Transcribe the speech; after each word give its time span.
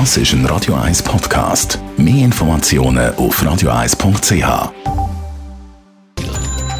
Das 0.00 0.16
ist 0.16 0.32
ein 0.32 0.44
Radio 0.46 0.74
1 0.74 1.04
Podcast. 1.04 1.78
Mehr 1.96 2.24
Informationen 2.24 3.14
auf 3.14 3.40
radio1.ch. 3.40 4.72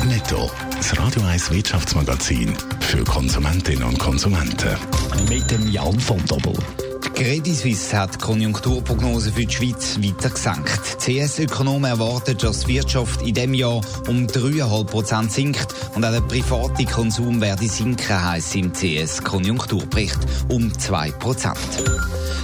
Netto, 0.04 0.50
das 0.76 0.98
Radio 0.98 1.22
1 1.22 1.52
Wirtschaftsmagazin 1.52 2.52
für 2.80 3.04
Konsumentinnen 3.04 3.84
und 3.84 4.00
Konsumenten. 4.00 4.76
Mit 5.28 5.48
dem 5.48 5.70
Jan 5.70 6.00
von 6.00 6.24
Doppel. 6.26 6.54
Credit 7.14 7.54
Suisse 7.54 7.96
hat 7.96 8.14
die 8.16 8.18
Konjunkturprognose 8.18 9.30
für 9.30 9.46
die 9.46 9.54
Schweiz 9.54 9.96
weiter 10.02 10.30
gesenkt. 10.30 10.98
CS-Ökonomen 10.98 11.92
erwarten, 11.92 12.36
dass 12.36 12.64
die 12.64 12.74
Wirtschaft 12.74 13.22
in 13.22 13.34
diesem 13.34 13.54
Jahr 13.54 13.80
um 14.08 14.26
3,5 14.26 14.84
Prozent 14.86 15.32
sinkt 15.32 15.72
und 15.94 16.04
auch 16.04 16.10
der 16.10 16.20
private 16.22 16.84
Konsum 16.86 17.40
werde 17.40 17.68
sinken, 17.68 18.28
heisst 18.28 18.56
im 18.56 18.72
CS-Konjunkturbericht 18.72 20.18
um 20.48 20.76
2 20.76 21.12
Prozent. 21.12 21.84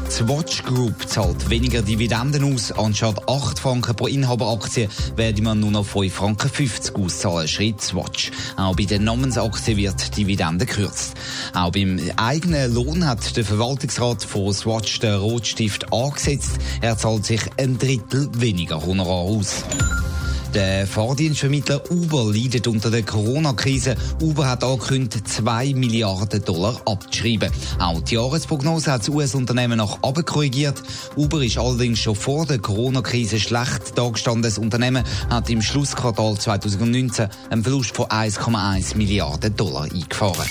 Die 0.06 0.12
Swatch 0.12 0.62
Group 0.64 1.08
zahlt 1.08 1.48
weniger 1.50 1.82
Dividenden 1.82 2.52
aus. 2.52 2.72
Anstatt 2.72 3.28
8 3.28 3.58
Franken 3.58 3.94
pro 3.94 4.06
Inhaberaktie 4.06 4.88
werde 5.16 5.42
man 5.42 5.60
nur 5.60 5.70
noch 5.70 5.86
5,50 5.86 6.10
Franken 6.10 7.04
auszahlen, 7.04 7.48
schreibt 7.48 7.82
Swatch. 7.82 8.30
Auch 8.56 8.74
bei 8.76 8.84
den 8.84 9.04
Namensaktien 9.04 9.76
wird 9.76 10.16
Dividende 10.16 10.66
gekürzt. 10.66 11.14
Auch 11.54 11.72
beim 11.72 12.00
eigenen 12.16 12.74
Lohn 12.74 13.06
hat 13.06 13.36
der 13.36 13.44
Verwaltungsrat 13.44 14.24
von 14.24 14.52
Swatch 14.52 14.98
den 14.98 15.14
Rotstift 15.14 15.92
angesetzt. 15.92 16.58
Er 16.80 16.96
zahlt 16.96 17.24
sich 17.24 17.42
ein 17.56 17.78
Drittel 17.78 18.28
weniger 18.34 18.84
Honorar 18.84 19.24
aus. 19.24 19.64
Der 20.54 20.84
Fahrdienstvermittler 20.84 21.88
Uber 21.92 22.32
leidet 22.32 22.66
unter 22.66 22.90
der 22.90 23.04
Corona-Krise. 23.04 23.94
Uber 24.20 24.48
hat 24.48 24.64
angekündigt, 24.64 25.28
2 25.28 25.74
Milliarden 25.74 26.44
Dollar 26.44 26.80
abzuschreiben. 26.86 27.52
Auch 27.78 28.00
die 28.00 28.16
Jahresprognose 28.16 28.90
hat 28.90 29.02
das 29.02 29.10
US-Unternehmen 29.10 29.78
noch 29.78 30.02
abkorrigiert. 30.02 30.82
Uber 31.14 31.44
ist 31.44 31.56
allerdings 31.56 32.00
schon 32.00 32.16
vor 32.16 32.46
der 32.46 32.58
Corona-Krise 32.58 33.38
schlecht 33.38 33.96
dagestanden. 33.96 34.42
Das 34.42 34.58
Unternehmen 34.58 35.04
hat 35.28 35.48
im 35.50 35.62
Schlussquartal 35.62 36.36
2019 36.36 37.28
einen 37.48 37.62
Verlust 37.62 37.94
von 37.94 38.06
1,1 38.06 38.96
Milliarden 38.96 39.54
Dollar 39.54 39.84
eingefahren. 39.84 40.46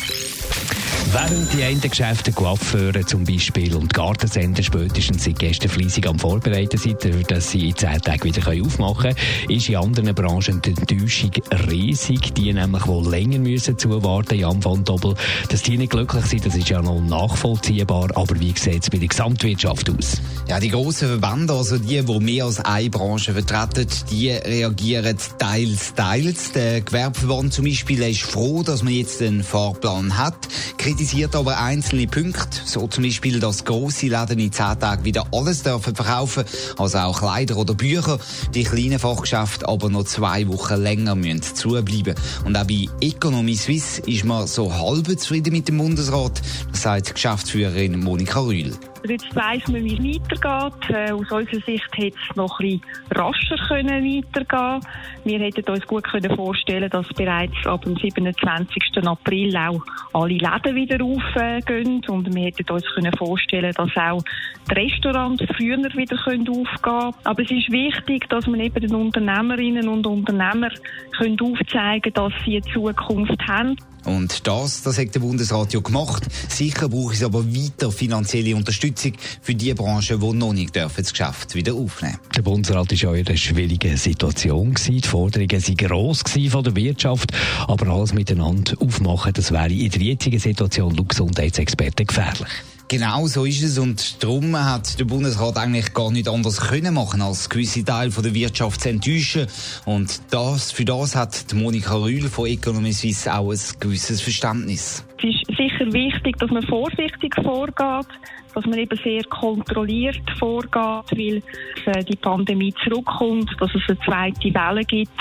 Während 1.11 1.53
die 1.53 1.64
einen 1.64 1.81
Geschäfte 1.81 2.31
Coiffeure 2.31 3.03
zum 3.05 3.23
Beispiel 3.23 3.75
und 3.75 3.94
Gartensender 3.94 4.61
spätestens 4.61 5.23
seit 5.23 5.39
gestern 5.39 5.69
fleissig 5.69 6.08
am 6.08 6.19
Vorbereiten 6.19 6.78
sind, 6.78 7.00
dass 7.30 7.50
sie 7.50 7.69
in 7.69 7.75
zehn 7.75 8.00
Tagen 8.00 8.23
wieder 8.25 8.47
aufmachen 8.47 9.16
können, 9.16 9.50
ist 9.50 9.70
in 9.70 9.77
anderen 9.77 10.14
Branchen 10.14 10.61
die 10.61 10.70
Enttäuschung 10.70 11.31
riesig. 11.67 12.33
Die 12.36 12.53
nämlich, 12.53 12.83
die 12.83 13.09
länger 13.09 13.39
müssen 13.39 13.77
zuwarten, 13.77 14.38
Jan 14.38 14.64
van 14.64 14.83
Dobbel, 14.83 15.16
dass 15.50 15.64
die 15.64 15.77
nicht 15.77 15.92
glücklich 15.92 16.25
sind, 16.25 16.45
das 16.45 16.55
ist 16.55 16.70
ja 16.70 16.81
noch 16.81 17.02
nachvollziehbar. 17.02 18.09
Aber 18.16 18.39
wie 18.39 18.53
sieht 18.55 18.83
es 18.83 18.89
bei 18.89 19.00
der 19.00 19.08
Gesamtwirtschaft 19.08 19.89
aus? 19.89 20.22
Ja, 20.47 20.59
die 20.59 20.70
grossen 20.70 21.20
Verbände, 21.20 21.53
also 21.53 21.80
die, 21.80 22.03
die 22.03 22.20
mehr 22.20 22.45
als 22.45 22.59
eine 22.59 22.89
Branche 22.89 23.33
vertreten, 23.33 23.88
die 24.11 24.30
reagieren 24.30 25.17
teils, 25.39 25.94
teils. 25.95 26.52
Der 26.52 26.81
Gewerbeverband 26.81 27.52
zum 27.52 27.66
Beispiel 27.66 28.03
ist 28.03 28.22
froh, 28.22 28.61
dass 28.61 28.83
man 28.83 28.94
jetzt 28.94 29.22
einen 29.22 29.44
Fahrplan 29.44 30.17
hat 30.17 30.47
kritisiert 30.90 31.36
aber 31.36 31.62
einzelne 31.62 32.08
Punkte, 32.08 32.62
so 32.66 32.88
zum 32.88 33.04
Beispiel, 33.04 33.40
dass 33.40 33.64
grosse 33.64 34.08
Läden 34.08 34.40
in 34.40 34.52
zehn 34.52 34.80
Tagen 34.80 35.06
wieder 35.06 35.28
alles 35.32 35.62
dürfen 35.62 35.94
verkaufen, 35.94 36.45
also 36.80 36.98
auch 36.98 37.20
Kleider 37.20 37.58
oder 37.58 37.76
Bücher, 37.76 38.18
die 38.56 38.64
kleinen 38.64 38.98
Fachgeschäfte 38.98 39.67
aber 39.67 39.92
noch 39.92 40.06
zwei 40.06 40.48
Wochen 40.48 40.82
länger 40.82 41.14
müssen 41.14 41.44
zubleiben. 41.44 42.16
Und 42.44 42.58
auch 42.58 42.66
bei 42.66 42.88
Economy 43.02 43.56
Suisse 43.56 44.02
ist 44.08 44.26
man 44.26 44.48
so 44.48 44.73
halb 44.73 45.08
zufrieden 45.20 45.54
mit 45.54 45.67
dem 45.67 45.78
Bundesrat, 45.78 46.42
sagt 46.73 47.14
Geschäftsführerin 47.14 48.00
Monika 48.00 48.40
Rühl. 48.40 48.76
Jetzt 49.08 49.33
weiss 49.36 49.66
man, 49.67 49.83
wie 49.83 49.94
es 49.94 50.22
weitergeht. 50.22 50.89
Äh, 50.89 51.11
aus 51.11 51.31
unserer 51.31 51.61
Sicht 51.66 51.88
hätte 51.95 52.17
es 52.17 52.36
noch 52.36 52.59
ein 52.59 52.80
bisschen 52.80 52.81
rascher 53.11 53.55
können 53.67 54.03
weitergehen 54.03 54.81
Wir 55.23 55.39
hätten 55.39 55.72
uns 55.72 55.88
gut 55.88 56.03
können 56.03 56.36
vorstellen 56.36 56.89
dass 56.89 57.08
bereits 57.10 57.65
ab 57.65 57.83
dem 57.83 57.95
27. 57.95 59.05
April 59.05 59.55
auch 59.58 59.82
alle 60.14 60.33
Läden 60.33 60.76
wieder 60.76 61.04
aufgehen. 61.04 62.02
Und 62.08 62.33
wir 62.33 62.43
hätten 62.43 62.71
uns 62.71 62.86
können 62.93 63.14
vorstellen 63.17 63.73
dass 63.76 63.95
auch 63.95 64.21
die 64.70 64.73
Restaurants 64.73 65.43
früher 65.58 65.77
wieder 65.77 66.17
aufgehen 66.17 66.45
können. 66.45 67.14
Aber 67.23 67.42
es 67.42 67.52
ist 67.52 67.71
wichtig, 67.71 68.27
dass 68.30 68.48
man 68.48 68.60
eben 68.60 68.81
den 68.81 68.95
Unternehmerinnen 68.95 69.87
und 69.87 70.05
Unternehmern 70.05 70.73
können 71.17 71.39
aufzeigen 71.39 72.14
dass 72.14 72.33
sie 72.45 72.58
eine 72.58 72.73
Zukunft 72.73 73.42
haben. 73.48 73.76
Und 74.05 74.48
das, 74.48 74.83
das 74.83 74.98
hat 74.98 75.14
der 75.14 75.20
Bundesrat 75.20 75.73
ja 75.73 75.80
gemacht. 75.80 76.23
Sicher 76.48 76.89
braucht 76.89 77.15
es 77.15 77.23
aber 77.23 77.45
weiter 77.45 77.92
finanzielle 77.92 78.55
Unterstützung 78.55 79.14
für 79.42 79.55
die 79.55 79.73
Branchen, 79.73 80.20
die 80.20 80.33
noch 80.33 80.54
nicht 80.54 80.76
dürfen 80.76 81.04
das 81.04 81.11
Geschäft 81.11 81.55
wieder 81.55 81.73
aufnehmen 81.73 82.17
Der 82.36 82.42
Bundesrat 82.42 82.92
war 82.92 82.98
ja 82.98 83.14
in 83.14 83.27
einer 83.27 83.37
schwierigen 83.37 83.98
Situation. 83.98 84.76
Die 84.87 85.02
Forderungen 85.02 85.52
waren 85.52 85.77
gross 85.77 86.23
von 86.49 86.64
der 86.64 86.76
Wirtschaft, 86.76 87.32
aber 87.67 87.87
alles 87.87 88.14
miteinander 88.14 88.73
aufmachen, 88.80 89.33
das 89.33 89.52
wäre 89.52 89.71
in 89.71 89.89
der 89.89 90.02
jetzigen 90.02 90.39
Situation 90.39 90.95
laut 90.95 91.10
Gesundheitsexperten 91.10 92.08
gefährlich. 92.08 92.49
Genau 92.89 93.27
so 93.27 93.45
ist 93.45 93.61
es 93.61 93.77
und 93.77 94.23
darum 94.23 94.58
hat 94.58 95.00
der 95.00 95.05
Bundesrat 95.05 95.58
eigentlich 95.58 95.94
gar 95.94 96.10
nicht 96.10 96.27
anders 96.27 96.60
können 96.60 96.95
machen, 96.95 97.22
als 97.22 97.48
gewisse 97.48 97.86
Teile 97.86 98.10
der 98.10 98.33
Wirtschaft 98.33 98.82
zu 98.82 98.89
enttäuschen. 98.89 99.45
Und 99.86 100.20
das, 100.32 100.72
für 100.72 100.86
das 100.86 101.16
hat 101.16 101.54
Monika 101.54 101.94
Rühl 101.94 102.28
von 102.28 102.48
Economy 102.48 102.92
Suisse 102.92 103.32
auch 103.32 103.52
ein 103.52 103.60
gewisses 103.80 104.22
Verständnis. 104.22 105.05
Es 105.20 105.26
ist 105.26 105.45
sicher 105.55 105.94
wichtig, 105.94 106.38
dass 106.39 106.49
man 106.49 106.64
vorsichtig 106.64 107.36
vorgeht, 107.44 108.08
dass 108.55 108.66
man 108.66 108.80
eben 108.80 108.99
sehr 109.04 109.23
kontrolliert 109.26 110.28
vorgeht, 110.39 111.11
weil 111.11 111.44
äh, 111.86 112.04
die 112.04 112.16
Pandemie 112.16 112.73
zurückkommt, 112.83 113.52
dass 113.60 113.70
es 113.76 113.83
eine 113.88 113.99
zweite 113.99 114.52
Welle 114.52 114.83
gibt. 114.83 115.14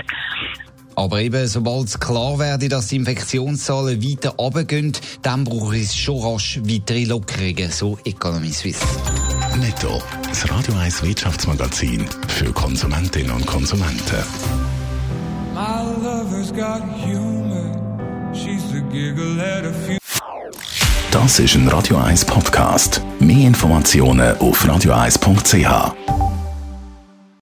Aber 0.98 1.20
eben, 1.20 1.46
sobald 1.46 1.86
es 1.86 2.00
klar 2.00 2.40
werde, 2.40 2.68
dass 2.68 2.88
die 2.88 2.96
Infektionszahlen 2.96 4.02
weiter 4.02 4.30
runtergehen, 4.30 4.92
dann 5.22 5.44
brauche 5.44 5.76
es 5.76 5.94
schon 5.94 6.20
rasch 6.20 6.58
weitere 6.64 7.04
Lockerungen, 7.04 7.70
so 7.70 7.96
Economy 8.04 8.50
Suisse. 8.50 8.84
Netto, 9.60 10.02
das 10.28 10.50
Radio 10.50 10.74
1 10.74 11.04
Wirtschaftsmagazin 11.04 12.04
für 12.26 12.52
Konsumentinnen 12.52 13.30
und 13.30 13.46
Konsumenten. 13.46 14.24
Das 21.12 21.38
ist 21.38 21.54
ein 21.54 21.68
Radio 21.68 21.96
1 21.96 22.24
Podcast. 22.24 23.02
Mehr 23.20 23.46
Informationen 23.46 24.36
auf 24.38 24.64
radio1.ch. 24.64 26.27